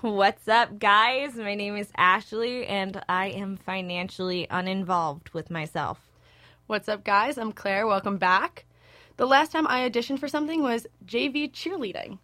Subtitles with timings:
[0.00, 1.34] What's up, guys?
[1.34, 5.98] My name is Ashley, and I am financially uninvolved with myself.
[6.68, 7.36] What's up, guys?
[7.36, 7.84] I'm Claire.
[7.84, 8.64] Welcome back.
[9.16, 12.20] The last time I auditioned for something was JV cheerleading.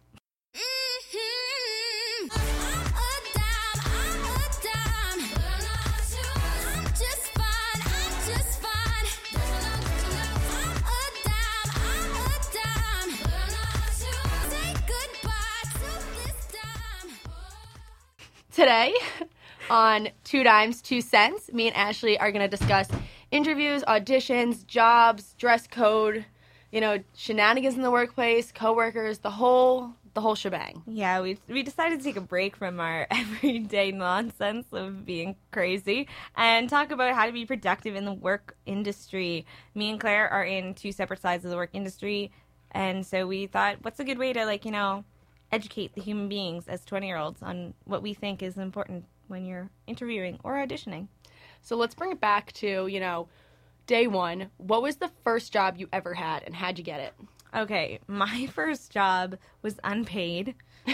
[18.55, 18.93] Today,
[19.69, 22.87] on Two Dimes, Two Cents, me and Ashley are going to discuss
[23.29, 26.23] interviews, auditions, jobs, dress code,
[26.71, 30.83] you know, shenanigans in the workplace, coworkers, the whole the whole shebang.
[30.87, 36.07] Yeah, we we decided to take a break from our everyday nonsense of being crazy
[36.37, 39.45] and talk about how to be productive in the work industry.
[39.73, 42.31] Me and Claire are in two separate sides of the work industry,
[42.71, 45.03] and so we thought, what's a good way to like you know
[45.55, 49.45] educate the human beings as twenty year olds on what we think is important when
[49.45, 51.07] you're interviewing or auditioning.
[51.61, 53.27] So let's bring it back to, you know,
[53.87, 54.51] day one.
[54.57, 57.13] What was the first job you ever had and how'd you get it?
[57.55, 60.55] Okay, my first job was unpaid.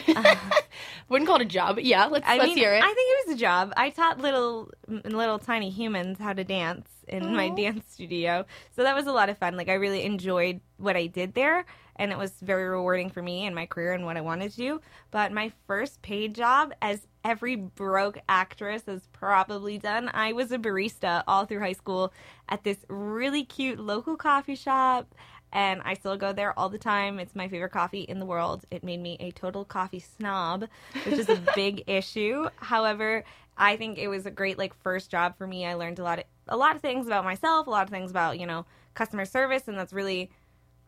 [1.09, 2.81] Wouldn't call it a job, but yeah, let's I let's mean, hear it.
[2.81, 3.73] I think it was a job.
[3.75, 8.45] I taught little little tiny humans how to dance in my dance studio.
[8.73, 9.57] So that was a lot of fun.
[9.57, 13.45] Like I really enjoyed what I did there and it was very rewarding for me
[13.45, 14.81] and my career and what I wanted to do.
[15.11, 20.57] But my first paid job as every broke actress has probably done, I was a
[20.57, 22.13] barista all through high school
[22.49, 25.13] at this really cute local coffee shop
[25.53, 27.19] and I still go there all the time.
[27.19, 28.65] It's my favorite coffee in the world.
[28.71, 30.67] It made me a total coffee snob,
[31.05, 32.47] which is a big issue.
[32.55, 33.23] However,
[33.57, 35.65] I think it was a great like first job for me.
[35.65, 38.11] I learned a lot of a lot of things about myself, a lot of things
[38.11, 40.31] about, you know, customer service and that's really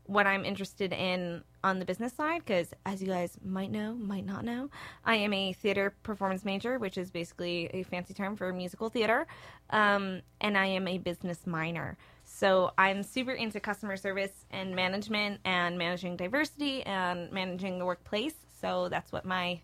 [0.05, 4.25] what I'm interested in on the business side because as you guys might know, might
[4.25, 4.69] not know,
[5.05, 9.27] I am a theater performance major, which is basically a fancy term for musical theater.
[9.69, 11.97] Um, and I am a business minor.
[12.23, 18.35] So I'm super into customer service and management and managing diversity and managing the workplace.
[18.59, 19.61] So that's what my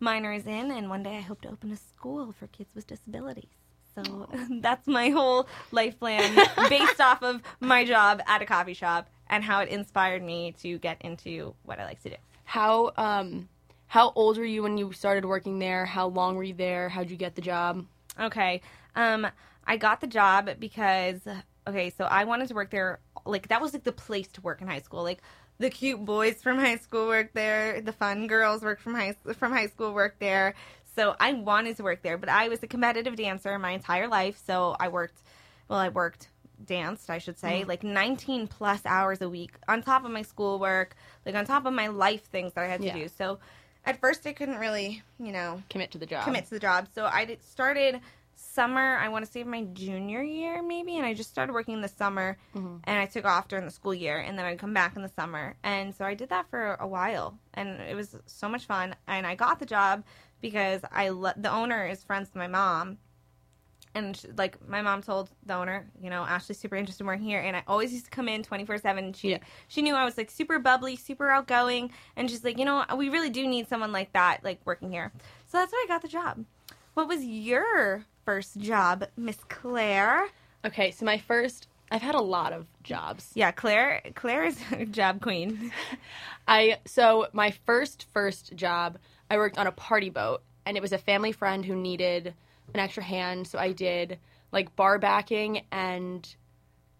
[0.00, 0.70] minor is in.
[0.70, 3.54] And one day I hope to open a school for kids with disabilities.
[3.94, 4.28] So
[4.60, 6.34] that's my whole life plan
[6.68, 10.78] based off of my job at a coffee shop and how it inspired me to
[10.78, 12.16] get into what I like to do.
[12.44, 13.48] How um
[13.88, 15.86] how old were you when you started working there?
[15.86, 16.88] How long were you there?
[16.90, 17.86] How'd you get the job?
[18.20, 18.60] Okay.
[18.94, 19.26] Um,
[19.66, 21.20] I got the job because
[21.66, 23.00] okay, so I wanted to work there.
[23.24, 25.02] Like that was like the place to work in high school.
[25.02, 25.22] Like
[25.58, 27.80] the cute boys from high school worked there.
[27.80, 30.54] The fun girls worked from high from high school worked there.
[30.94, 34.40] So I wanted to work there, but I was a competitive dancer my entire life.
[34.44, 35.22] So I worked.
[35.68, 36.28] Well, I worked
[36.64, 37.68] danced, I should say, mm.
[37.68, 41.72] like 19 plus hours a week on top of my schoolwork, like on top of
[41.72, 42.94] my life things that I had to Yeah.
[42.94, 43.08] do.
[43.08, 43.38] So
[43.84, 46.24] at first I couldn't really, you know, Commit to the job.
[46.24, 46.88] commit to the job.
[46.94, 48.00] So I did, started
[48.34, 48.96] summer.
[48.96, 51.88] I want to say my junior year maybe, and I just started working in the
[51.88, 52.76] summer, mm-hmm.
[52.84, 55.08] and I took off during the school year, and then I'd come back in the
[55.08, 58.94] summer, and so I did that for a while, and it was so much fun.
[59.06, 60.04] And I got the job
[60.40, 62.98] because I lo- the owner is friends with my mom.
[63.94, 67.40] And like my mom told the owner, you know, Ashley's super interested in working here,
[67.40, 69.12] and I always used to come in twenty four seven.
[69.12, 69.38] She Yeah.
[69.68, 73.08] she knew I was like super bubbly, super outgoing, and she's like, you know, we
[73.08, 75.12] really do need someone like that, like working here.
[75.46, 76.44] So that's why I got the job.
[76.94, 80.28] What was your first job, Miss Claire?
[80.64, 83.30] Okay, so my first I've had a lot of jobs.
[83.34, 84.02] Yeah, Claire.
[84.14, 85.72] Claire is a job queen.
[86.48, 88.98] I so my first first job,
[89.30, 92.34] I worked on a party boat, and it was a family friend who needed
[92.74, 94.18] an extra hand, so I did
[94.52, 96.28] like bar backing and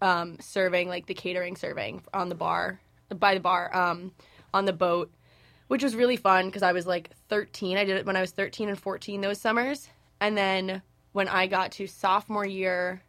[0.01, 2.81] um, serving, like the catering serving on the bar
[3.15, 4.13] by the bar um,
[4.53, 5.11] on the boat,
[5.69, 7.77] which was really fun because I was like 13.
[7.77, 9.89] I did it when I was 13 and 14 those summers,
[10.21, 13.03] and then when I got to sophomore year,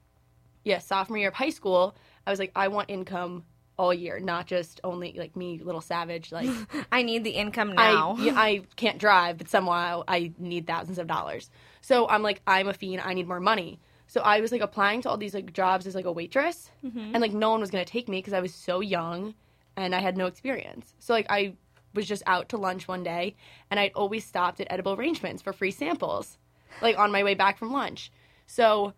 [0.64, 3.44] yeah, sophomore year of high school, I was like, I want income
[3.80, 6.34] all year, not just only like me, little savage.
[6.34, 6.50] Like
[6.92, 8.18] I need the income now.
[8.20, 11.50] I, I can't drive, but somehow I need thousands of dollars.
[11.80, 13.02] So I'm like, I'm a fiend.
[13.04, 13.80] I need more money.
[14.08, 17.00] So I was like applying to all these like jobs as like a waitress, mm-hmm.
[17.00, 19.34] and like no one was gonna take me because I was so young
[19.78, 20.94] and I had no experience.
[21.00, 21.54] So like I
[21.94, 23.38] was just out to lunch one day,
[23.72, 26.38] and I'd always stopped at Edible Arrangements for free samples,
[26.82, 28.12] like on my way back from lunch.
[28.46, 28.94] So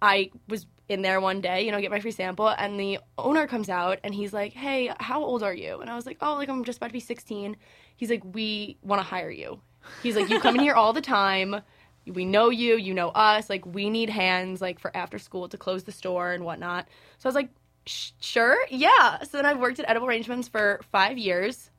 [0.00, 3.46] I was in there one day, you know, get my free sample, and the owner
[3.46, 6.34] comes out and he's like, "Hey, how old are you?" And I was like, "Oh,
[6.34, 7.56] like I'm just about to be 16."
[7.96, 9.60] He's like, "We want to hire you."
[10.02, 11.62] He's like, "You come in here all the time.
[12.06, 12.76] We know you.
[12.76, 13.48] You know us.
[13.48, 16.86] Like we need hands, like for after school to close the store and whatnot."
[17.18, 17.50] So I was like,
[17.86, 21.70] "Sure, yeah." So then I've worked at Edible Arrangements for five years.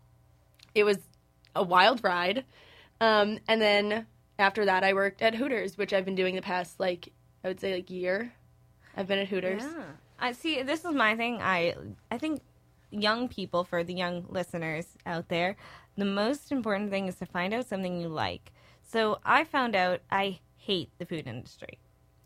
[0.74, 0.98] It was
[1.56, 2.44] a wild ride,
[3.00, 4.08] um, and then
[4.40, 7.10] after that, I worked at Hooters, which I've been doing the past like
[7.44, 8.34] I would say like year.
[8.96, 9.64] I've been at Hooters.
[9.64, 9.84] Yeah.
[10.20, 10.62] I see.
[10.64, 11.42] This is my thing.
[11.42, 11.76] I
[12.10, 12.42] I think
[12.92, 15.58] young people, for the young listeners out there,
[15.98, 18.52] the most important thing is to find out something you like.
[18.88, 21.80] So I found out I hate the food industry.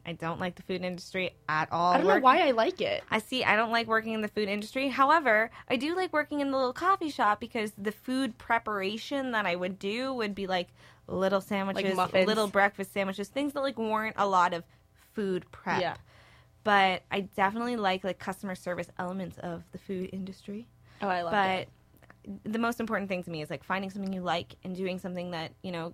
[0.06, 1.94] I don't like the food industry at all.
[1.94, 3.04] I don't know why I like it.
[3.12, 3.44] I see.
[3.44, 4.88] I don't like working in the food industry.
[4.88, 9.46] However, I do like working in the little coffee shop because the food preparation that
[9.46, 10.70] I would do would be like
[11.08, 12.28] little sandwiches, muffins.
[12.28, 14.64] little breakfast sandwiches, things that like warrant a lot of
[15.14, 15.82] food prep.
[15.82, 15.96] Yeah.
[16.70, 20.68] But I definitely like like customer service elements of the food industry.
[21.02, 21.70] Oh, I love But it.
[22.44, 25.00] But the most important thing to me is like finding something you like and doing
[25.00, 25.94] something that you know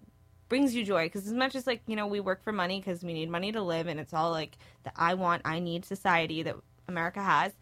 [0.49, 3.05] brings you joy because as much as like you know we work for money because
[3.05, 6.43] we need money to live and it's all like the i want i need society
[6.43, 6.55] that
[6.87, 7.53] america has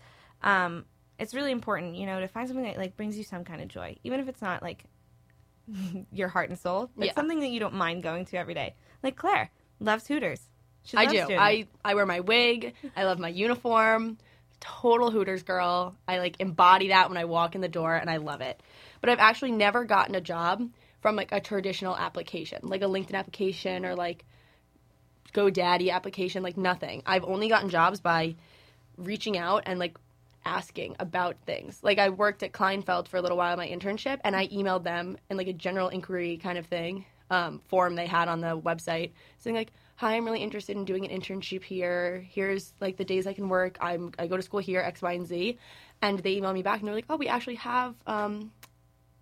[0.41, 0.83] um
[1.19, 3.67] it's really important you know to find something that like brings you some kind of
[3.67, 4.83] joy even if it's not like
[6.11, 7.13] your heart and soul but Yeah.
[7.13, 10.49] something that you don't mind going to every day like claire loves hooters
[10.83, 11.25] she I do.
[11.25, 11.39] doing.
[11.39, 12.73] I I wear my wig.
[12.95, 14.17] I love my uniform.
[14.59, 15.95] Total Hooters girl.
[16.07, 18.61] I like embody that when I walk in the door, and I love it.
[19.01, 20.69] But I've actually never gotten a job
[21.01, 24.25] from like a traditional application, like a LinkedIn application or like
[25.33, 26.43] GoDaddy application.
[26.43, 27.03] Like nothing.
[27.05, 28.35] I've only gotten jobs by
[28.97, 29.97] reaching out and like
[30.45, 31.79] asking about things.
[31.81, 35.17] Like I worked at Kleinfeld for a little while, my internship, and I emailed them
[35.29, 39.11] in like a general inquiry kind of thing um, form they had on the website,
[39.39, 42.25] saying like, "Hi, I'm really interested in doing an internship here.
[42.29, 43.77] Here's like the days I can work.
[43.79, 45.57] I'm I go to school here, X, Y, and Z."
[46.01, 48.51] And they email me back, and they're like, "Oh, we actually have um,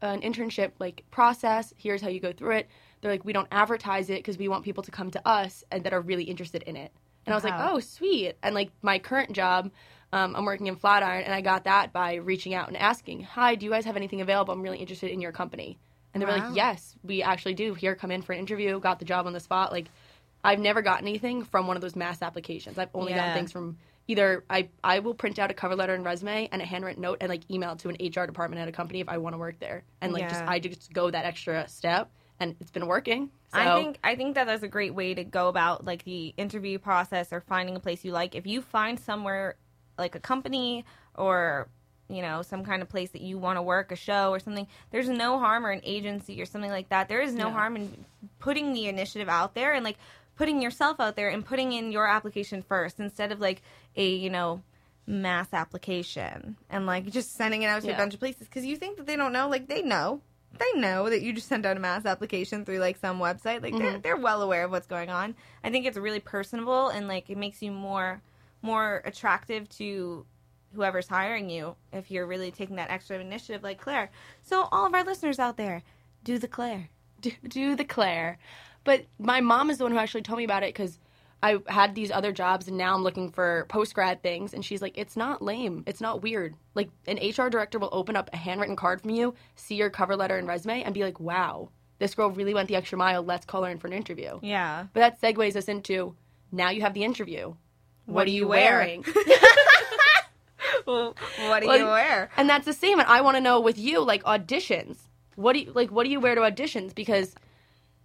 [0.02, 1.74] an internship like process.
[1.78, 2.70] Here's how you go through it."
[3.02, 5.84] They're like, "We don't advertise it because we want people to come to us and
[5.84, 6.92] that are really interested in it."
[7.26, 9.72] And I was like, "Oh, sweet!" And like my current job,
[10.14, 13.56] um, I'm working in Flatiron, and I got that by reaching out and asking, "Hi,
[13.56, 14.54] do you guys have anything available?
[14.54, 15.78] I'm really interested in your company."
[16.14, 16.48] And they were Wow.
[16.48, 17.74] like, "Yes, we actually do.
[17.74, 18.80] Here, come in for an interview.
[18.80, 19.90] Got the job on the spot." Like,
[20.44, 22.78] I've never gotten anything from one of those mass applications.
[22.78, 23.18] I've only Yeah.
[23.18, 23.78] gotten things from
[24.08, 27.18] either I I will print out a cover letter and resume and a handwritten note
[27.22, 29.38] and like email it to an HR department at a company if I want to
[29.38, 33.30] work there, and like just I just go that extra step, and it's been working.
[33.54, 36.34] So, I think I think that that's a great way to go about like the
[36.38, 38.34] interview process or finding a place you like.
[38.36, 39.56] If you find somewhere
[39.98, 40.86] like a company
[41.16, 41.68] or
[42.10, 44.68] you know some kind of place that you want to work, a show or something,
[44.90, 47.08] there's no harm or an agency or something like that.
[47.08, 47.54] There is no Yeah.
[47.54, 48.06] harm in
[48.40, 49.98] putting the initiative out there and like
[50.42, 53.62] putting yourself out there and putting in your application first instead of like
[53.96, 54.64] a you know
[55.06, 58.48] mass application and like just sending it out to a bunch of places.
[58.48, 59.48] Because you think that they don't know.
[59.48, 60.20] Like they know.
[60.58, 63.62] They know that you just sent out a mass application through like some website.
[63.62, 64.02] Like they're, mm-hmm.
[64.02, 65.36] they're well aware of what's going on.
[65.64, 68.20] I think it's really personable and like it makes you more
[68.64, 70.26] more attractive to
[70.74, 74.10] whoever's hiring you if you're really taking that extra initiative like claire.
[74.42, 75.84] So all of our listeners out there
[76.24, 76.90] do the claire.
[77.22, 78.40] Do, do the Claire.
[78.84, 81.00] But my mom is the one who actually told me about it because
[81.44, 84.54] I had these other jobs and now I'm looking for post grad things.
[84.54, 85.84] And she's like, it's not lame.
[85.88, 86.56] It's not weird.
[86.76, 90.16] Like, an HR director will open up a handwritten card from you, see your cover
[90.16, 91.70] letter and resume, and be like, wow,
[92.00, 93.24] this girl really went the extra mile.
[93.24, 94.40] Let's call her in for an interview.
[94.42, 96.16] yeah But that segues us into
[96.52, 97.56] now you have the interview.
[98.06, 99.06] What, do are you you wearing?
[100.86, 101.16] well,
[101.48, 103.00] what do Well, you wear And that's the same.
[103.00, 104.98] And I want to know with you, like auditions.
[105.36, 105.92] What do you like?
[105.92, 106.94] What do you wear to auditions?
[106.94, 107.36] Because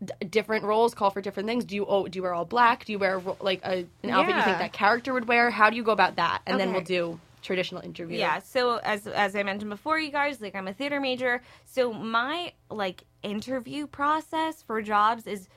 [0.04, 1.64] d- different roles call for different things.
[1.64, 2.84] Do you oh, do you wear all black?
[2.84, 5.50] Do you wear like a, an outfit you think that character would wear?
[5.50, 6.42] How do you go about that?
[6.46, 8.18] And then we'll do traditional interview.
[8.18, 11.92] Yeah, so as as I mentioned before, you guys, like I'm a theater major, so
[11.92, 15.48] my like interview process for jobs is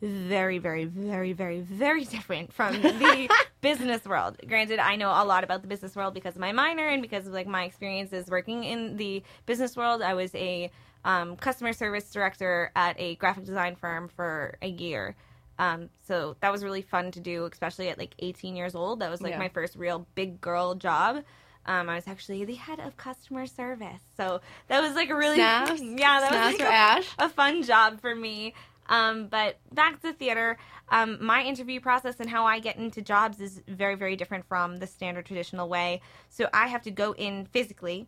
[0.00, 3.28] very, very, very, very, very different from the
[3.60, 4.36] business world.
[4.46, 7.26] Granted, I know a lot about the business world because of my minor and because
[7.26, 10.02] of like my experiences working in the business world.
[10.02, 10.70] I was a
[11.04, 15.16] um, customer service director at a graphic design firm for a year.
[15.58, 19.00] Um, so that was really fun to do, especially at like 18 years old.
[19.00, 19.38] That was like Yeah.
[19.38, 21.24] my first real big girl job.
[21.66, 25.36] Um, I was actually the head of customer service, so that was like a really
[25.36, 25.80] Snaps?
[25.82, 28.54] yeah, that Snaps was like a, a fun job for me.
[28.88, 30.56] Um, but back to theater,
[30.88, 34.78] um, my interview process and how I get into jobs is very, very different from
[34.78, 36.00] the standard traditional way.
[36.30, 38.06] So I have to go in physically.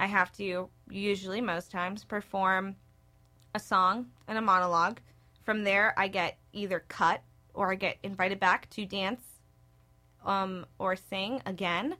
[0.00, 2.76] I have to usually, most times, perform
[3.54, 4.98] a song and a monologue.
[5.44, 9.22] From there, I get either cut or I get invited back to dance
[10.24, 11.96] um, or sing again.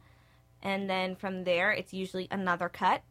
[0.62, 3.02] And then from there, it's usually another cut.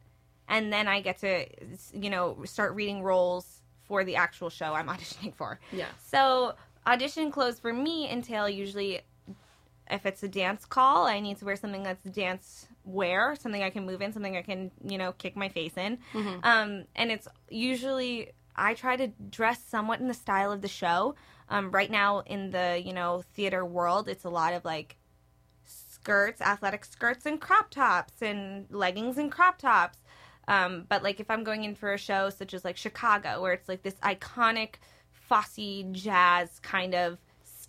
[0.48, 1.46] And then I get to,
[1.94, 5.60] you know, start reading roles for the actual show I'm auditioning for.
[5.72, 5.86] Yeah.
[6.04, 6.56] So
[6.88, 9.02] audition clothes for me entail usually
[9.92, 13.70] if it's a dance call, I need to wear something that's dance wear, something I
[13.70, 16.00] can move in, something I can, you know, kick my face in.
[16.44, 21.16] Um, and it's usually I try to dress somewhat in the style of the show.
[21.50, 24.98] Um, right now in the you know theater world, it's a lot of like
[25.66, 29.98] skirts, athletic skirts, and crop tops, and leggings and crop tops.
[30.48, 33.54] Um, but like if I'm going in for a show such as like Chicago, where
[33.54, 34.76] it's like this iconic
[35.12, 37.20] Fosse jazz kind of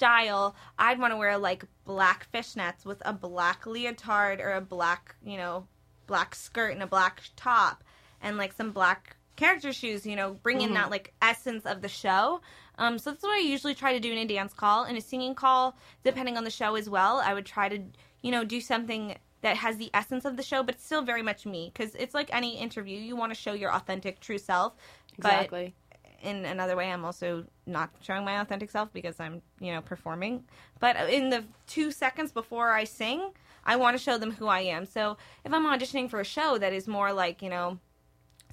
[0.00, 5.14] style, I'd want to wear like black fishnets with a black leotard or a black,
[5.22, 5.66] you know,
[6.06, 7.84] black skirt and a black top
[8.22, 10.74] and like some black character shoes, you know, bring in Mm-hmm.
[10.74, 12.40] that like essence of the show.
[12.78, 14.84] Um, so that's what I usually try to do in a dance call.
[14.86, 17.78] In a singing call, depending on the show as well, I would try to,
[18.22, 21.44] you know, do something that has the essence of the show, but still very much
[21.44, 21.70] me.
[21.72, 24.72] Because it's like any interview, you want to show your authentic, true self.
[25.18, 25.74] Exactly.
[26.22, 30.44] In another way, I'm also not showing my authentic self because I'm, you know, performing.
[30.78, 33.30] But in the two seconds before I sing,
[33.64, 34.84] I want to show them who I am.
[34.84, 37.78] So if I'm auditioning for a show that is more like, you know,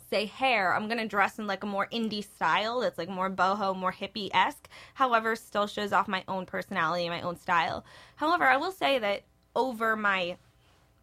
[0.10, 3.76] say hair, I'm gonna dress in like a more indie style that's like more boho,
[3.76, 4.70] more hippie esque.
[4.94, 7.84] However, still shows off my own personality and my own style.
[8.16, 9.24] However, I will say that
[9.56, 10.38] over my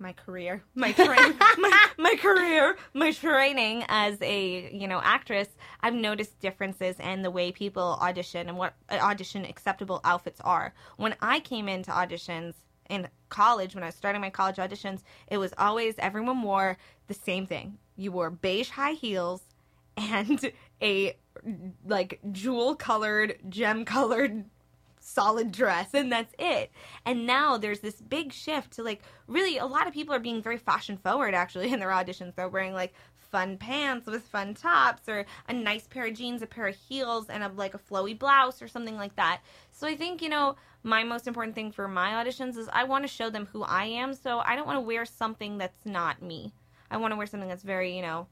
[0.04, 5.49] my career, my train, my, my career, my training as a you know actress,
[5.80, 10.75] I've noticed differences in the way people audition and what uh, audition acceptable outfits are.
[10.99, 12.52] When I came into auditions
[12.90, 17.14] in college, when I was starting my college auditions, it was always everyone wore the
[17.14, 17.78] same thing.
[17.96, 19.40] You wore beige high heels
[19.96, 21.16] and a
[21.87, 24.44] like jewel colored, gem colored
[25.04, 26.70] solid dress and that's it.
[27.04, 30.42] And now there's this big shift to like really a lot of people are being
[30.42, 32.34] very fashion forward actually in their auditions.
[32.34, 36.46] They're wearing like fun pants with fun tops or a nice pair of jeans, a
[36.46, 39.40] pair of heels and a like a flowy blouse or something like that.
[39.73, 43.04] So I think, you know, my most important thing for my auditions is I want
[43.04, 44.14] to show them who I am.
[44.14, 46.52] So I don't want to wear something that's not me.
[46.90, 48.28] I want to wear something that's very, you know,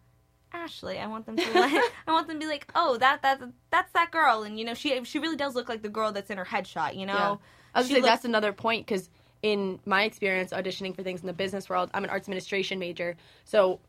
[0.53, 0.99] Ashley.
[0.99, 1.73] I want them to like,
[2.07, 3.41] I want them to be like, "Oh, that that
[3.71, 6.31] that's that girl." And you know, she she really does look like the girl that's
[6.31, 7.13] in her headshot, you know.
[7.15, 7.37] Yeah.
[7.75, 9.11] I was say looks- that's another point because
[9.43, 13.17] in my experience auditioning for things in the business world, I'm an arts administration major,
[13.45, 13.81] so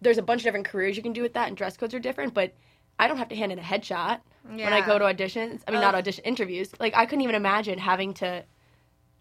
[0.00, 1.98] there's a bunch of different careers you can do with that, and dress codes are
[2.00, 2.34] different.
[2.34, 2.52] But
[2.98, 5.60] I don't have to hand in a headshot when I go to auditions.
[5.66, 6.70] I mean, not audition interviews.
[6.80, 8.44] Like I couldn't even imagine having to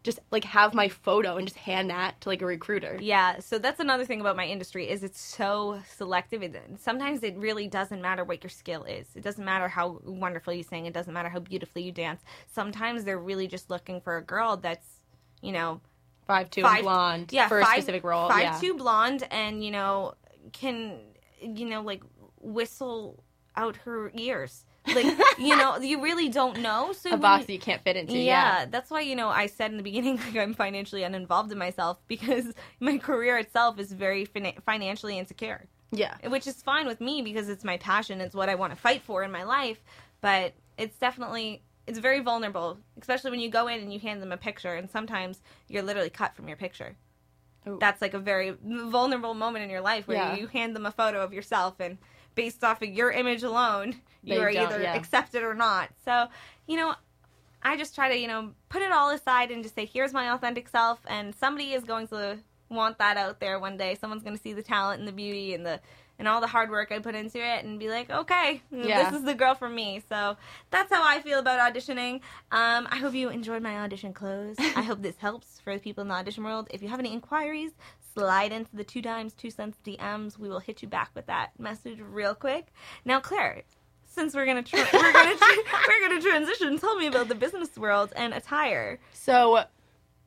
[0.05, 2.97] just like have my photo and just hand that to like a recruiter.
[3.01, 6.43] Yeah, so that's another thing about my industry is it's so selective.
[6.43, 9.07] It, sometimes it really doesn't matter what your skill is.
[9.15, 10.85] It doesn't matter how wonderful you sing.
[10.85, 12.21] It doesn't matter how beautifully you dance.
[12.53, 15.01] Sometimes they're really just looking for a girl that's,
[15.41, 15.81] you know,
[16.27, 18.29] Five two Five- and blonde yeah, for five, a specific role.
[18.29, 18.59] Five yeah.
[18.59, 20.15] two blonde, and you know
[20.53, 20.99] can
[21.39, 22.01] you know like
[22.41, 23.23] whistle
[23.55, 24.65] out her ears.
[24.87, 25.05] Like
[25.39, 26.93] you know, you really don't know.
[26.93, 28.13] So a box you- you can't fit into.
[28.13, 28.65] yeah, Yeah.
[28.65, 31.99] that's why you know I said in the beginning like I'm financially uninvolved in myself
[32.07, 36.15] because my career itself is very fina- financially insecure, Yeah.
[36.27, 38.21] which is fine with me because it's my passion.
[38.21, 39.83] It's what I want to fight for in my life.
[40.21, 44.31] But it's definitely it's very vulnerable, especially when you go in and you hand them
[44.31, 46.95] a picture, and sometimes you're literally cut from your picture.
[47.67, 47.77] Ooh.
[47.79, 50.35] That's like a very vulnerable moment in your life where Yeah.
[50.35, 51.97] you hand them a photo of yourself and
[52.35, 54.95] based off of your image alone, you are either yeah.
[54.95, 55.89] accepted or not.
[56.03, 56.27] So,
[56.67, 56.95] you know,
[57.61, 60.33] I just try to, you know, put it all aside and just say, here's my
[60.33, 62.39] authentic self, and somebody is going to
[62.69, 63.95] want that out there one day.
[63.95, 65.79] Someone's going to see the talent and the beauty and the
[66.17, 69.03] and all the hard work I put into it and be like, okay, Yeah.
[69.03, 70.01] this is the girl for me.
[70.07, 70.37] So
[70.71, 72.21] that's how I feel about auditioning.
[72.51, 74.55] Um, I hope you enjoyed my audition close.
[74.57, 76.69] I hope this helps for the people in the audition world.
[76.71, 77.71] If you have any inquiries,
[78.13, 80.37] slide into the two dimes, two cents DMs.
[80.39, 82.67] We will hit you back with that message real quick.
[83.03, 83.63] Now, Claire,
[84.15, 85.43] since we're gonna tr- we're gonna tr-
[85.87, 88.97] we're gonna transition, tell me about the business world and attire.
[89.13, 89.65] So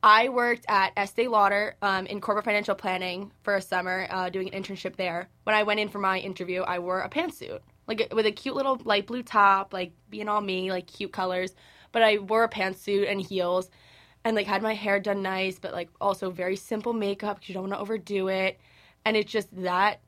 [0.03, 4.53] I worked at Estee Lauder um, in corporate financial planning for a summer, uh, doing
[4.53, 5.29] an internship there.
[5.45, 8.55] When I went in for my interview, I wore a pantsuit, like with a cute
[8.55, 11.55] little light blue top, like being all me, like cute colors.
[11.91, 13.71] But I wore a pantsuit and heels,
[14.23, 17.55] and like had my hair done nice, but like also very simple makeup because you
[17.55, 18.61] don't want to overdo it.
[19.07, 20.01] And it's just that.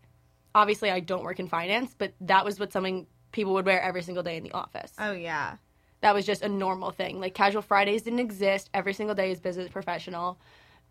[0.53, 4.03] Obviously, I don't work in finance, but that was what something people would wear every
[4.03, 5.57] single day in the office Oh yeah,
[6.01, 7.21] that was just a normal thing.
[7.21, 8.71] Like casual Fridays didn't exist.
[8.73, 10.39] Every single day is business professional.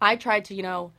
[0.01, 0.91] I tried to, you know,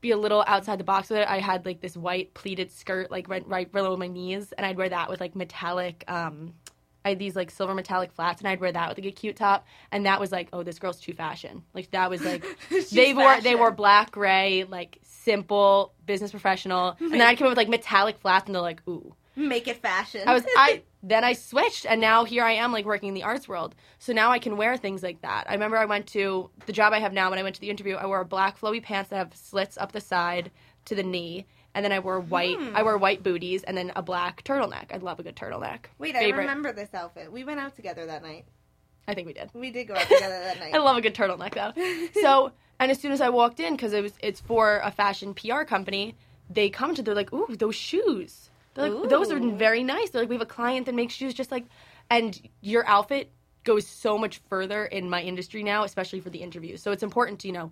[0.00, 1.28] be a little outside the box with it.
[1.28, 4.76] I had like this white pleated skirt, like right, right below my knees, and I'd
[4.76, 6.04] wear that with like metallic.
[6.08, 6.54] Um,
[7.04, 9.36] I had these like silver metallic flats, and I'd wear that with like a cute
[9.36, 9.66] top.
[9.92, 11.62] And that was like, oh, this girl's too fashion.
[11.72, 12.44] Like that was like
[12.92, 17.52] they wore they wore black, gray, like simple business professional, and then I'd come up
[17.52, 19.14] with like metallic flats, and they're like, ooh.
[19.36, 20.22] Make it fashion.
[20.26, 23.22] I was I then I switched and now here I am like working in the
[23.22, 23.74] arts world.
[23.98, 25.44] So now I can wear things like that.
[25.48, 27.70] I remember I went to the job I have now when I went to the
[27.70, 30.50] interview, I wore black flowy pants that have slits up the side
[30.86, 32.58] to the knee and then I wore white.
[32.58, 32.76] Hmm.
[32.76, 34.92] I wore white booties and then a black turtleneck.
[34.92, 35.86] I love a good turtleneck.
[35.98, 36.34] Wait, Favorite.
[36.34, 37.32] I remember this outfit.
[37.32, 38.44] We went out together that night.
[39.08, 39.50] I think we did.
[39.54, 40.74] We did go out together that night.
[40.74, 42.20] I love a good turtleneck though.
[42.20, 45.34] so, and as soon as I walked in, because it was it's for a fashion
[45.34, 46.14] PR company,
[46.50, 48.50] they come to they're like, "Ooh, those shoes!
[48.76, 51.50] Like, those are very nice." They're like, "We have a client that makes shoes just
[51.50, 51.64] like,"
[52.10, 53.30] and your outfit
[53.64, 56.76] goes so much further in my industry now, especially for the interview.
[56.76, 57.70] So it's important to you know.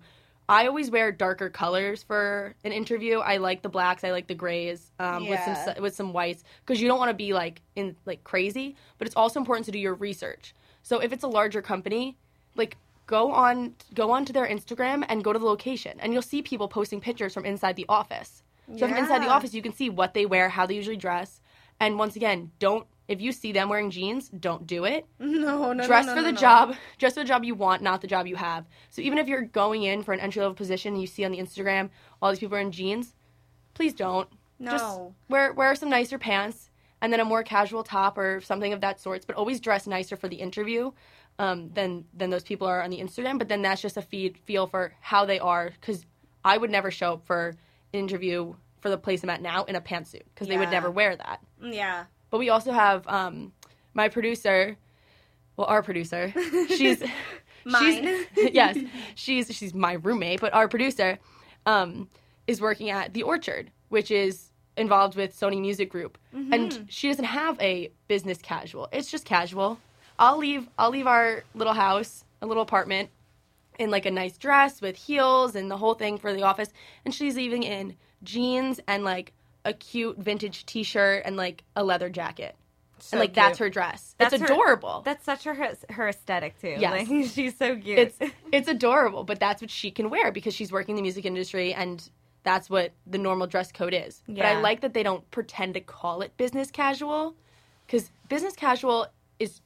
[0.49, 3.19] I always wear darker colors for an interview.
[3.19, 4.03] I like the blacks.
[4.03, 7.15] I like the grays um, with some with some whites because you don't want to
[7.15, 8.75] be like in like crazy.
[8.97, 10.53] But it's also important to do your research.
[10.83, 12.17] So if it's a larger company,
[12.55, 12.75] like
[13.07, 16.67] go on go onto their Instagram and go to the location, and you'll see people
[16.67, 18.43] posting pictures from inside the office.
[18.77, 21.41] So from inside the office, you can see what they wear, how they usually dress,
[21.79, 25.05] and once again, don't if you see them wearing jeans, don't do it.
[25.19, 26.39] No, no, dress no, no, for the no.
[26.39, 28.65] job dress for the job you want not the job you have.
[28.89, 31.31] So even if you're going in for an entry level position and you see on
[31.31, 31.89] the instagram
[32.21, 33.13] all these people are in jeans
[33.73, 34.29] please don't.
[34.63, 35.15] Just No.
[35.29, 36.69] wear wear some nicer pants
[37.01, 40.15] and then a more casual top or something of that sorts but always dress nicer
[40.15, 40.91] for the interview
[41.39, 43.37] um, than than those people are on the instagram.
[43.39, 46.05] But then that's just a feed feel for how they are because
[46.45, 47.55] i would never show up for
[47.93, 51.15] interview for the place i'm at now in a pantsuit because they would never wear
[51.15, 52.05] that Yeah.
[52.29, 53.51] but we also have um,
[53.93, 54.77] my producer,
[55.57, 56.33] well, our producer.
[56.69, 57.03] She's
[57.65, 58.25] Mine.
[58.35, 58.77] She's, yes,
[59.15, 61.19] she's she's my roommate, but our producer
[61.67, 62.09] um,
[62.47, 66.53] is working at the Orchard, which is involved with Sony Music Group, Mm-hmm.
[66.53, 68.87] and she doesn't have a business casual.
[68.91, 69.77] It's just casual.
[70.17, 73.09] I'll leave I'll leave our little house, a little apartment,
[73.81, 76.69] in like a nice dress with heels and the whole thing for the office,
[77.03, 79.33] and she's leaving in jeans and like
[79.65, 82.55] a cute vintage T-shirt and like a leather jacket,
[82.99, 84.15] So and like that's her dress.
[84.17, 85.01] That's it's her- adorable.
[85.03, 85.55] That's such her
[85.89, 86.75] her aesthetic too.
[86.79, 87.09] Yes.
[87.09, 87.99] Like, she's so cute.
[87.99, 88.17] it's
[88.51, 91.73] it's adorable, but that's what she can wear because she's working in the music industry
[91.73, 92.09] and
[92.43, 94.23] that's what the normal dress code is.
[94.27, 97.35] But I like that they don't pretend to call it business casual
[97.87, 99.07] cuz business casual
[99.37, 99.61] is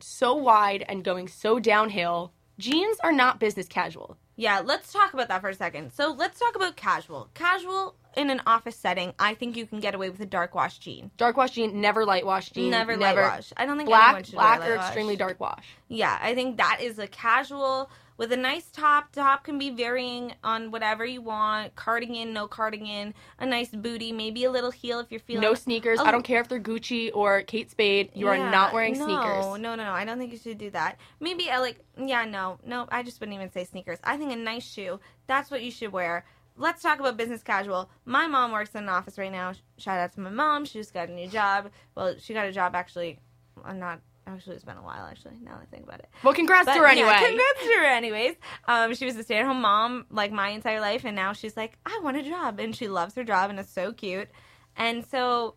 [0.00, 2.32] so wide and going so downhill.
[2.60, 4.18] Jeans are not business casual.
[4.36, 5.92] Yeah, let's talk about that for a second.
[5.92, 7.30] So let's talk about casual.
[7.34, 10.78] Casual in an office setting, I think you can get away with a dark wash
[10.78, 11.10] jean.
[11.16, 13.52] Dark wash jean, never light wash jean, Never, light wash.
[13.56, 14.86] I don't think black, anyone should black or wash.
[14.86, 15.64] extremely dark wash.
[15.88, 19.12] Yeah, I think that is a casual with a nice top.
[19.12, 21.74] Top can be varying on whatever you want.
[21.74, 25.98] Cardigan, no cardigan, a nice booty, maybe a little heel if you're feeling No sneakers.
[25.98, 26.04] Oh.
[26.04, 28.10] I don't care if they're Gucci or Kate Spade.
[28.14, 29.58] You are not wearing no, sneakers.
[29.58, 29.90] No, no, no.
[29.90, 31.00] I don't think you should do that.
[31.18, 32.86] Maybe I like, yeah, no, no.
[32.92, 33.98] I just wouldn't even say sneakers.
[34.04, 35.00] I think a nice shoe.
[35.26, 36.26] That's what you should wear.
[36.58, 37.88] Let's talk about business casual.
[38.04, 39.54] My mom works in an office right now.
[39.78, 40.66] Shout out to my mom.
[40.66, 41.70] She just got a new job.
[41.94, 43.18] Well, she got a job actually.
[43.64, 44.00] uh, Not
[44.34, 44.56] actually.
[44.56, 45.34] It's been a while actually.
[45.42, 46.08] Now that I think about it.
[46.22, 47.28] Well, congrats But, to her yeah, anyway.
[47.28, 48.34] congrats to her, anyways.
[48.66, 52.00] Um, she was a stay-at-home mom like my entire life, and now she's like, I
[52.02, 54.28] want a job, and she loves her job, and it's so cute.
[54.76, 55.54] And so,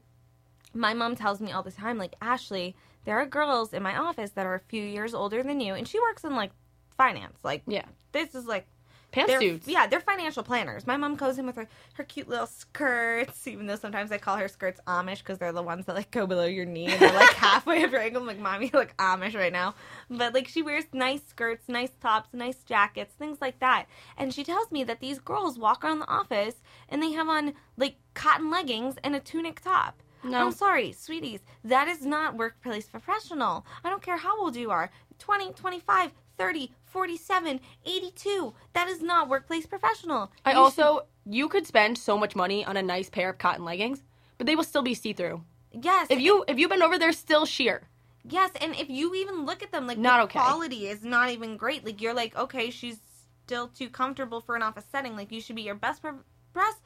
[0.73, 4.31] my mom tells me all the time, like Ashley, there are girls in my office
[4.31, 6.51] that are a few years older than you, and she works in like
[6.97, 7.37] finance.
[7.43, 7.85] Like, Yeah.
[8.11, 8.67] this is like
[9.13, 9.63] they're, Pantsuits.
[9.67, 10.87] yeah, they're financial planners.
[10.87, 14.37] My mom goes in with her, her cute little skirts, even though sometimes I call
[14.37, 17.13] her skirts Amish because they're the ones that like go below your knee and they're
[17.13, 18.21] like halfway up your ankle.
[18.21, 19.75] I'm like, mommy, you look Amish right now.
[20.09, 23.85] But like she wears nice skirts, nice tops, nice jackets, things like that.
[24.17, 26.55] And she tells me that these girls walk around the office
[26.89, 30.01] and they have on like cotton leggings and a tunic top.
[30.23, 30.45] No.
[30.45, 31.41] I'm sorry, sweeties.
[31.65, 33.65] That is not workplace professional.
[33.83, 38.53] I don't care how old you are 20, 25, 30, 47, 82.
[38.73, 40.31] That is not workplace professional.
[40.45, 43.65] I You also, you could spend so much money on a nice pair of cotton
[43.65, 44.03] leggings,
[44.37, 45.43] but they will still be see through.
[45.71, 46.07] yes.
[46.09, 47.89] If you if you bend over, they're still sheer.
[48.23, 50.39] yes, and if you even look at them, like Not the okay.
[50.39, 51.83] quality is not even great.
[51.83, 52.99] Like you're like, okay, she's
[53.45, 55.15] still too comfortable for an office setting.
[55.17, 56.11] Like you should be your best, pre-
[56.53, 56.77] best,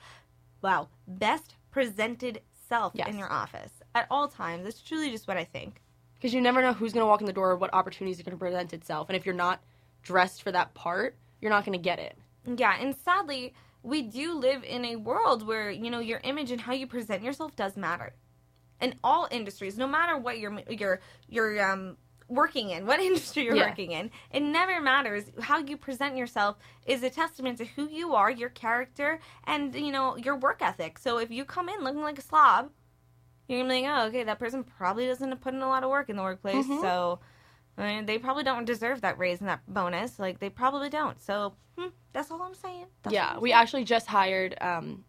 [0.62, 3.10] wow, best presented self Yes.
[3.10, 4.64] in your office at all times.
[4.64, 5.82] That's truly just what I think.
[6.16, 8.24] Because you never know who's going to walk in the door or what opportunities are
[8.24, 9.08] going to present itself.
[9.10, 9.62] And if you're not
[10.08, 12.18] dressed for that part, you're not going to get it.
[12.46, 16.62] Yeah, and sadly, we do live in a world where, you know, your image and
[16.62, 18.14] how you present yourself does matter.
[18.80, 21.98] In all industries, no matter what you're you're you're um
[22.30, 23.70] working in, what industry you're Yeah.
[23.70, 25.26] working in, it never matters.
[25.42, 29.92] How you present yourself is a testament to who you are, your character, and you
[29.92, 31.00] know, your work ethic.
[31.00, 32.70] So if you come in looking like a slob,
[33.48, 35.90] you're gonna be like, oh, okay, that person probably doesn't put in a lot of
[35.90, 36.80] work in the workplace, Mhm.
[36.82, 37.20] so
[37.78, 40.20] I mean, they probably don't deserve that raise and that bonus.
[40.20, 41.22] Like they probably don't.
[41.22, 42.86] So hmm, that's all I'm saying.
[43.04, 43.62] That's yeah, I'm we saying.
[43.62, 45.04] actually just hired um,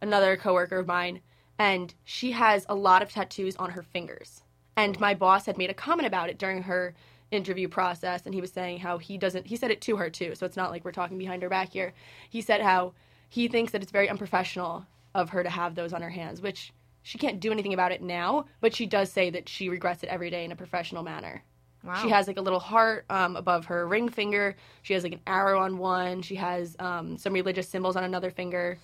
[0.00, 1.20] another coworker of mine,
[1.58, 4.42] and she has a lot of tattoos on her fingers.
[4.76, 6.94] And my boss had made a comment about it during her
[7.30, 9.46] interview process, and he was saying how he doesn't.
[9.46, 11.72] He said it to her too, so it's not like we're talking behind her back
[11.72, 11.92] here.
[12.28, 12.94] He said how
[13.28, 16.72] he thinks that it's very unprofessional of her to have those on her hands, which
[17.02, 20.08] she can't do anything about it now, but she does say that she regrets it
[20.08, 21.42] every day in a professional manner.
[21.84, 22.00] Wow.
[22.02, 24.56] She has like a little heart um, above her ring finger.
[24.82, 26.22] She has like an arrow on one.
[26.22, 28.78] She has um, some religious symbols on another finger,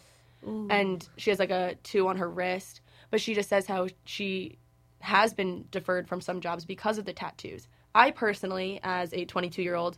[0.70, 2.80] and she has like a two on her wrist.
[3.11, 4.58] But she just says how she
[5.00, 7.68] has been deferred from some jobs because of the tattoos.
[7.94, 9.96] I personally, as a 22 year old,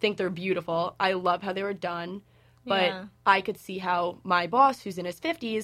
[0.00, 0.94] think they're beautiful.
[0.98, 2.22] I love how they were done,
[2.66, 3.04] but Yeah.
[3.24, 5.62] I could see how my boss, who's in his 50s, he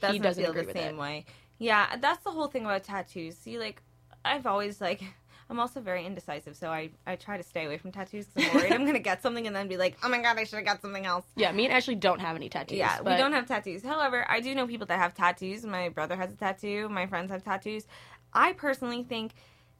[0.00, 1.24] doesn't doesn't feel the same way.
[1.58, 3.36] Yeah, that's the whole thing about tattoos.
[3.36, 3.82] See, like,
[4.24, 5.02] I've always like,
[5.50, 8.56] I'm also very indecisive, so I I try to stay away from tattoos because I'm
[8.56, 10.64] worried I'm gonna get something and then be like, oh my god, I should have
[10.64, 11.24] got something else.
[11.34, 12.78] Yeah, me and Ashley don't have any tattoos.
[12.78, 13.82] Yeah, we don't have tattoos.
[13.82, 15.66] However, I do know people that have tattoos.
[15.66, 16.88] My brother has a tattoo.
[16.88, 17.86] My friends have tattoos.
[18.32, 19.32] I personally think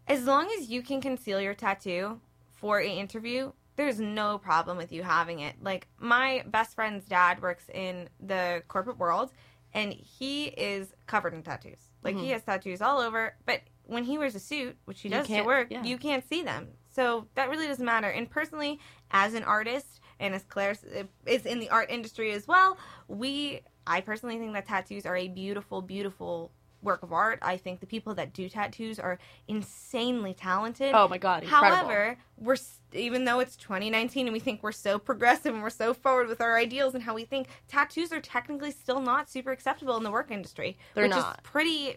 [0.09, 4.91] as long as you can conceal your tattoo for an interview, there's no problem with
[4.91, 5.55] you having it.
[5.63, 9.31] Like my best friend's dad works in the corporate world
[9.73, 11.79] and he is covered in tattoos.
[12.03, 12.33] Like he mm-hmm.
[12.33, 15.09] has tattoos all over, but when he wears a suit, which he.
[15.09, 15.83] You does to work, yeah.
[15.83, 16.69] you can't see them.
[16.95, 18.09] So that really doesn't matter.
[18.09, 18.79] And personally,
[19.11, 23.61] as an artist and as Claire uh, is in the art industry as well, we
[23.87, 27.39] I personally think that tattoos are a beautiful, beautiful work of art.
[27.43, 30.93] I think the people that do tattoos are insanely talented.
[30.95, 31.77] Oh my god, incredible.
[31.77, 32.57] However, we're
[32.93, 36.41] even though it's 2019 and we think we're so progressive and we're so forward with
[36.41, 40.11] our ideals and how we think, tattoos are technically still not super acceptable in the
[40.11, 40.79] work industry.
[40.95, 41.35] They're which not.
[41.35, 41.97] is pretty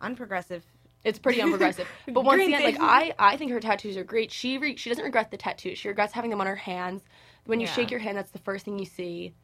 [0.00, 0.62] unprogressive.
[1.04, 1.86] It's pretty unprogressive.
[2.12, 2.76] But once Green again, like.
[2.80, 4.32] I, I think her tattoos are great.
[4.32, 5.78] She re- she doesn't regret the tattoos.
[5.78, 7.02] She regrets having them on her hands.
[7.44, 7.72] When you Yeah.
[7.74, 9.34] shake your hand, that's the first thing you see.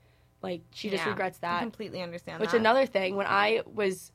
[0.43, 1.63] Like she just Yeah, regrets I that.
[1.63, 2.57] completely understand Which that.
[2.61, 4.11] another thing, when I was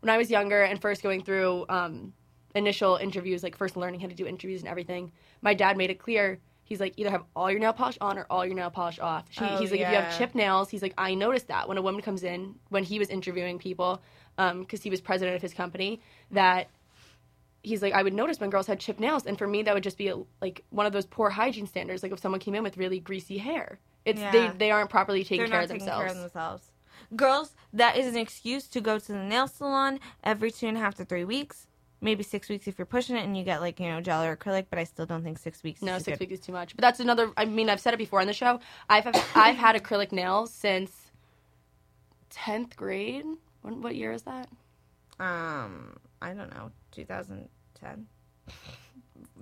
[0.00, 2.12] when I was younger and first going through um,
[2.54, 5.98] initial interviews, like first learning how to do interviews and everything, my dad made it
[5.98, 6.38] clear.
[6.64, 9.26] He's like, either have all your nail polish on or all your nail polish off.
[9.30, 10.16] She, Oh, he's like, if you have yeah.
[10.18, 13.10] chipped nails, he's like, I noticed that when a woman comes in, when he was
[13.10, 14.00] interviewing people,
[14.36, 16.00] because he was president of his company,
[16.30, 16.68] that
[17.62, 19.82] he's like, I would notice when girls had chipped nails, and for me, that would
[19.82, 22.02] just be like one of those poor hygiene standards.
[22.02, 24.52] Like if someone came in with really greasy hair, it's they Yeah.
[24.56, 26.04] they aren't properly taking care not of taking themselves.
[26.04, 26.70] care of themselves.
[27.14, 30.80] Girls, that is an excuse to go to the nail salon every two and a
[30.80, 31.66] half to three weeks.
[32.00, 34.34] Maybe six weeks if you're pushing it and you get like, you know, gel or
[34.36, 36.20] acrylic, but I still don't think six weeks No, six good.
[36.20, 36.74] weeks is too much.
[36.74, 37.30] But that's another.
[37.36, 38.58] I mean, I've said it before on the show.
[38.88, 40.90] I've I've had acrylic nails since
[42.30, 43.24] tenth grade.
[43.62, 44.48] When, what year is that?
[45.20, 48.06] Um, I don't know, 2010.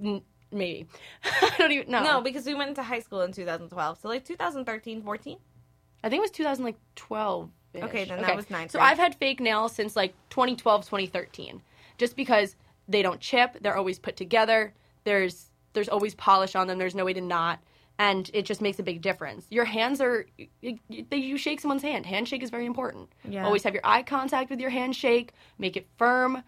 [0.02, 0.86] N- maybe.
[1.24, 2.02] I don't even know.
[2.02, 3.98] No, because we went into high school in 2012.
[4.00, 5.38] So like 2013, 14.
[6.02, 7.50] I think it was 2012.
[7.76, 8.80] Okay, then that was ninth So.
[8.80, 11.62] I've had fake nails since like 2012, 2013,
[11.98, 12.56] just because
[12.88, 13.58] they don't chip.
[13.60, 14.74] They're always put together.
[15.04, 16.78] There's there's always polish on them.
[16.78, 17.60] There's no way to not,
[17.98, 19.46] and it just makes a big difference.
[19.50, 22.06] Your hands are you, you, you shake someone's hand.
[22.06, 23.08] Handshake is very important.
[23.28, 23.44] Yeah.
[23.44, 25.32] Always have your eye contact with your handshake.
[25.58, 26.42] Make it firm.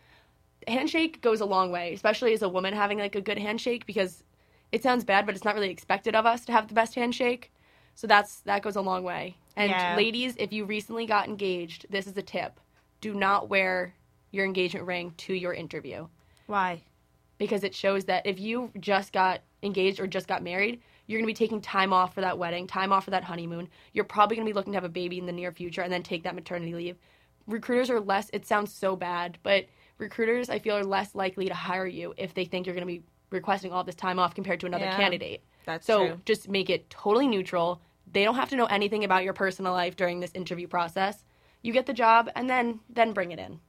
[0.69, 4.23] Handshake goes a long way, especially as a woman having like a good handshake because
[4.71, 7.53] it sounds bad, but it's not really expected of us to have the best handshake.
[7.95, 9.37] So that's that goes a long way.
[9.57, 9.97] And Yeah.
[9.97, 12.59] ladies, if you recently got engaged, this is a tip.
[13.01, 13.95] Do not wear
[14.31, 16.09] your engagement ring to your interview
[16.47, 16.83] Why?
[17.39, 21.27] because it shows that if you just got engaged or just got married, you're going
[21.27, 23.69] to be taking time off for that wedding, time off for that honeymoon.
[23.93, 25.93] You're probably going to be looking to have a baby in the near future and
[25.93, 26.97] then take that maternity leave.
[27.47, 29.67] Recruiters are less, it sounds so bad, but
[30.03, 32.93] recruiters, I feel, are less likely to hire you if they think you're going to
[32.93, 34.97] be requesting all this time off compared to another Yeah.
[34.97, 35.43] candidate.
[35.65, 36.21] That's So true.
[36.27, 37.81] just make it totally neutral.
[38.13, 41.25] They don't have to know anything about your personal life during this interview process.
[41.63, 43.61] You get the job and then then bring it in.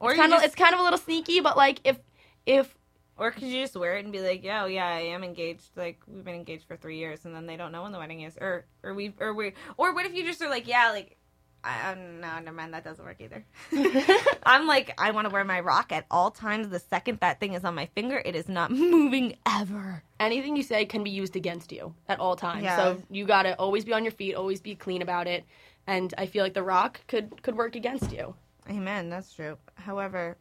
[0.00, 1.98] Or It's kind of it's kind of a little sneaky, but like if
[2.46, 2.76] if
[3.18, 5.70] Or could you just wear it and be like, "Yo, yeah, I am engaged.
[5.76, 8.20] Like we've been engaged for three years, and then they don't know when the wedding
[8.22, 11.16] is, or or we or we or what if you just are like, yeah, like,
[11.64, 13.44] I, I no, never mind, that doesn't work either.
[14.42, 16.68] I'm like, I want to wear my rock at all times.
[16.68, 20.02] The second that thing is on my finger, it is not moving ever.
[20.20, 22.64] anything you say can be used against you at all times.
[22.64, 22.76] Yeah.
[22.76, 25.44] So you got to always be on your feet, always be clean about it.
[25.86, 28.34] And I feel like the rock could could work against you.
[28.70, 29.10] Amen.
[29.10, 29.58] That's true.
[29.74, 30.36] However,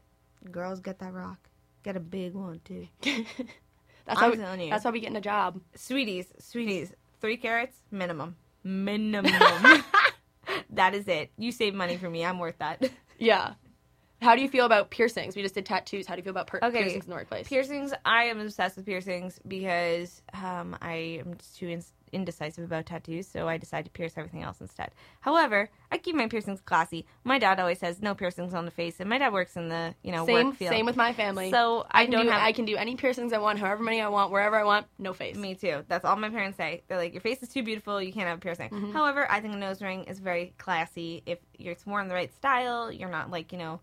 [0.52, 1.38] girls get that rock.
[1.84, 2.88] Get a big one too.
[4.06, 4.70] That's I'm how telling you.
[4.70, 5.60] that's how we get in a job.
[5.76, 8.36] Sweeties, sweeties, three carats minimum.
[8.64, 9.84] Minimum.
[10.72, 11.32] that is it.
[11.38, 12.26] You save money for me.
[12.26, 12.90] I'm worth that.
[13.20, 13.54] Yeah.
[14.22, 15.36] How do you feel about piercings?
[15.36, 16.08] We just did tattoos.
[16.08, 16.80] How do you feel about per- Okay.
[16.82, 17.48] piercings in the workplace?
[17.48, 21.84] Piercings, I am obsessed with piercings because um, I am too in-
[22.14, 24.92] indecisive about tattoos, so I decide to pierce everything else instead.
[25.22, 27.06] However, I keep my piercings classy.
[27.24, 29.96] My dad always says no piercings on the face, and my dad works in the
[30.04, 30.72] you know same, work field.
[30.72, 31.52] same with my family.
[31.52, 32.42] So I I can don't do have.
[32.42, 35.14] I can do any piercings I want, however many I want, wherever I want, no
[35.14, 35.36] face.
[35.36, 35.84] Me too.
[35.88, 36.84] That's all my parents say.
[36.88, 38.02] They're like, your face is too beautiful.
[38.02, 38.70] You can't have a piercing.
[38.70, 38.92] Mm-hmm.
[38.92, 41.24] However, I think a nose ring is very classy.
[41.26, 43.80] If you're it's worn the right style, you're not like you know.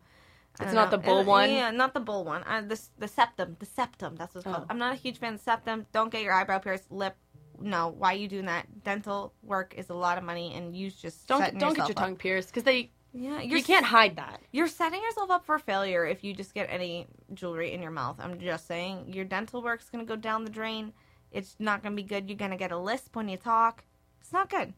[0.61, 0.91] It's don't know.
[0.91, 1.51] the bull Uh, one?
[1.51, 2.43] Yeah, not the bull one.
[2.43, 3.57] Uh, the the septum.
[3.61, 4.17] The septum.
[4.17, 4.65] That's what it's called.
[4.65, 4.67] Oh.
[4.69, 5.87] I'm not a huge fan of septum.
[5.93, 6.91] Don't get your eyebrow pierced.
[6.91, 7.15] Lip.
[7.61, 7.89] No.
[7.89, 8.67] Why are you doing that?
[8.85, 12.05] Dental work is a lot of money, and you just Don't don't get your up.
[12.05, 14.41] tongue pierced because they Yeah, you can't hide that.
[14.53, 18.17] you're setting yourself up for failure if you just get any jewelry in your mouth.
[18.21, 20.93] I'm just saying, your dental work's gonna go down the drain.
[21.33, 22.29] It's not gonna be good.
[22.29, 23.85] You're gonna get a lisp when you talk.
[24.21, 24.75] It's not good.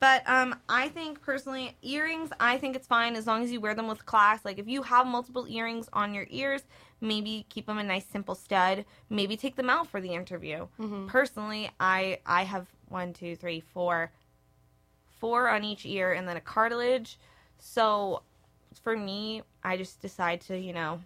[0.00, 2.30] But um, I think personally, earrings.
[2.38, 4.44] I think it's fine as long as you wear them with class.
[4.44, 6.62] Like if you have multiple earrings on your ears,
[7.00, 8.84] maybe keep them a nice simple stud.
[9.10, 10.66] Maybe take them out for the interview.
[11.08, 14.10] Personally, I I have one, two, three, four,
[15.20, 17.18] four on each ear, and then a cartilage.
[17.58, 18.22] So
[18.82, 21.00] for me, I just decide to, you know,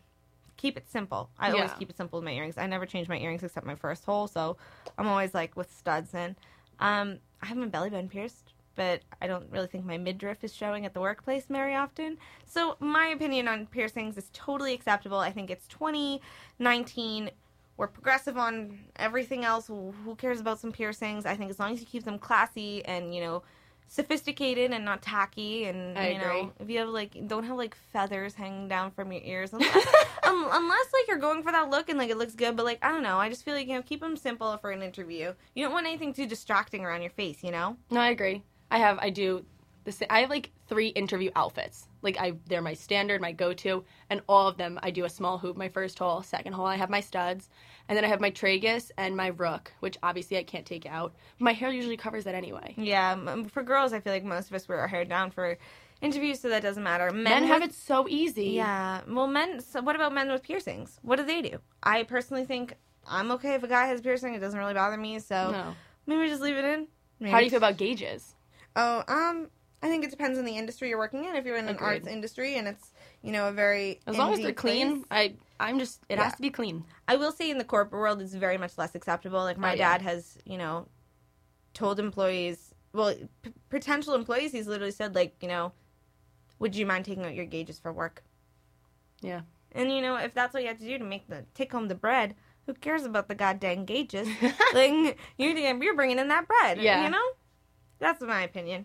[0.56, 1.30] keep it simple.
[1.38, 2.58] I always keep it simple with my earrings.
[2.58, 4.56] I never change my earrings except my first hole, so
[4.98, 6.36] I'm always like with studs in.
[6.78, 10.54] Um, I have my belly button pierced, but I don't really think my midriff is
[10.54, 12.18] showing at the workplace very often.
[12.44, 15.18] So my opinion on piercings is totally acceptable.
[15.18, 17.30] I think it's 2019.
[17.76, 19.66] We're progressive on everything else.
[19.66, 21.26] Who cares about some piercings?
[21.26, 23.42] I think as long as you keep them classy and, you know,
[23.92, 26.50] sophisticated and not tacky and I you know agree.
[26.60, 29.86] if you have like don't have like feathers hanging down from your ears unless,
[30.22, 32.78] um, unless like you're going for that look and like it looks good but like
[32.80, 35.34] i don't know i just feel like you know keep them simple for an interview
[35.54, 38.42] you don't want anything too distracting around your face you know No, I agree.
[38.72, 39.44] I have I do
[39.84, 41.88] the sa- I have like three interview outfits.
[42.02, 45.38] Like I they're my standard, my go-to, and all of them I do a small
[45.38, 47.48] hoop my first hole, second hole I have my studs,
[47.88, 51.14] and then I have my tragus and my rook, which obviously I can't take out.
[51.38, 52.74] My hair usually covers that anyway.
[52.76, 53.14] yeah
[53.54, 55.58] for girls i feel like most of us wear our hair down for
[56.00, 58.50] interviews so that doesn't matter men, Men have it so easy.
[58.62, 62.44] yeah well men so what about men with piercings what do they do i personally
[62.44, 62.74] think
[63.16, 65.74] i'm okay if a guy has a piercing it doesn't really bother me so No.
[66.06, 66.80] maybe just leave it in
[67.30, 68.34] How do you feel about gauges?
[68.76, 69.48] Oh, um,
[69.82, 71.34] I think it depends on the industry you're working in.
[71.36, 71.86] If you're in an Agreed.
[71.86, 72.90] arts industry and it's
[73.22, 76.24] you know a very As long as they're clean, place- I I'm just it Yeah.
[76.24, 76.84] has to be clean.
[77.08, 79.40] I will say in the corporate world it's very much less acceptable.
[79.40, 79.92] Like my Oh, yeah.
[79.98, 80.86] dad has you know
[81.74, 85.72] told employees, well, p- potential employees, he's literally said like you know,
[86.58, 88.22] would you mind taking out your gauges for work?
[89.20, 89.42] Yeah.
[89.72, 91.88] And you know if that's what you have to do to make the take home
[91.88, 92.34] the bread.
[92.66, 94.28] Who cares about the goddamn gauges?
[94.74, 96.80] like you're you're bringing in that bread.
[96.80, 97.02] Yeah.
[97.04, 97.24] you know.
[98.02, 98.84] That's my opinion.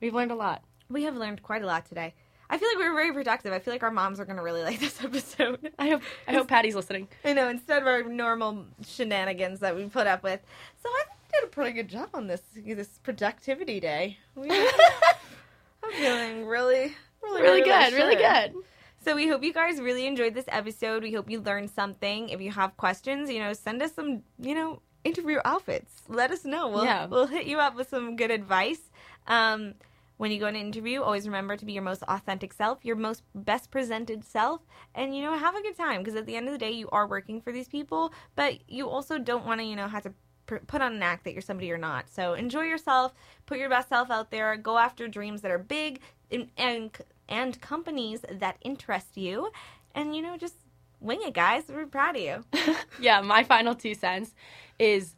[0.00, 0.62] We've learned a lot.
[0.88, 2.14] We have learned quite a lot today.
[2.48, 3.52] I feel like we were very productive.
[3.52, 5.72] I feel like our moms are going to really like this episode.
[5.78, 7.08] I hope I hope Patty's listening.
[7.24, 10.40] I know, instead of our normal shenanigans that we put up with.
[10.82, 14.18] So I think we did a pretty good job on this this productivity day.
[14.36, 14.48] We,
[15.82, 18.52] I'm feeling really, really, Really good, really good.
[18.52, 18.62] good.
[19.04, 21.02] So we hope you guys really enjoyed this episode.
[21.02, 22.28] We hope you learned something.
[22.30, 26.02] If you have questions, you know, send us some, you know, interview outfits.
[26.08, 26.68] Let us know.
[26.68, 27.06] We'll Yeah.
[27.06, 28.90] we'll hit you up with some good advice.
[29.26, 29.74] Um,
[30.16, 32.96] when you go in an interview, always remember to be your most authentic self, your
[32.96, 34.60] most best presented self,
[34.94, 36.88] and you know, have a good time because at the end of the day, you
[36.90, 40.12] are working for these people, but you also don't want to, you know, have to
[40.46, 42.08] pr- put on an act that you're somebody you're not.
[42.08, 43.12] So enjoy yourself,
[43.44, 46.96] put your best self out there, go after dreams that are big and and,
[47.28, 49.50] and companies that interest you,
[49.96, 50.54] and you know, just
[51.00, 51.64] wing it, guys.
[51.68, 52.44] We're proud of you.
[53.00, 54.32] yeah, my final two cents
[54.78, 55.16] is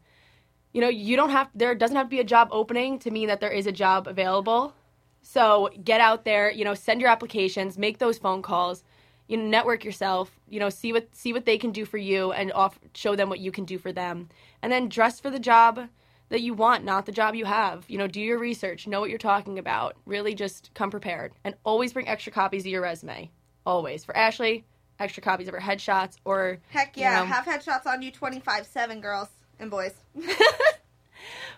[0.77, 3.29] you know, you don't have there doesn't have to be a job opening to mean
[3.29, 4.75] that there is a job available.
[5.23, 8.85] So get out there, you know, send your applications, make those phone calls,
[9.27, 12.31] you know, network yourself, you know, see what see what they can do for you
[12.33, 14.29] and off show them what you can do for them.
[14.61, 15.81] And then dress for the job
[16.29, 17.87] that you want, not the job you have.
[17.88, 19.97] You know, do your research, know what you're talking about.
[20.05, 23.31] Really just come prepared and always bring extra copies of your resume.
[23.64, 24.05] Always.
[24.05, 24.66] For Ashley,
[24.99, 29.01] extra copies of her headshots or Heck yeah, have headshots on you, twenty five seven
[29.01, 29.92] girls and boys.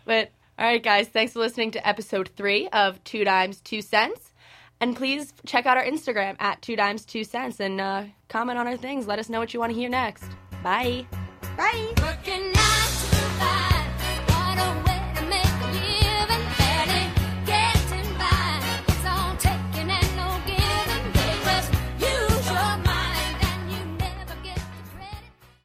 [0.08, 4.32] But all right, guys, thanks for listening to episode three of Two Dimes Two Cents.
[4.80, 8.66] And please check out our Instagram at Two Dimes Two Cents and uh, comment on
[8.66, 9.06] our things.
[9.06, 10.24] Let us know what you want to hear next.
[10.62, 11.06] Bye.
[11.58, 11.92] Bye.
[12.00, 13.17] Working nine to